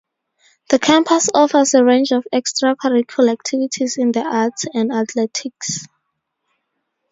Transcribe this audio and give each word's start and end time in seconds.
The 0.69 0.79
campus 0.79 1.29
offers 1.31 1.75
a 1.75 1.83
range 1.83 2.09
of 2.11 2.25
extra-curricular 2.31 3.31
activities 3.33 3.97
in 3.99 4.11
the 4.11 4.21
arts 4.23 4.65
and 4.73 4.91
athletics. 4.91 5.85